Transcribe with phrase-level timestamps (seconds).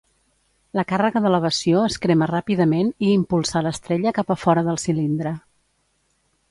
[0.77, 5.39] La càrrega d'elevació es crema ràpidament i impulsa l'estrella cap a fora del cilindre.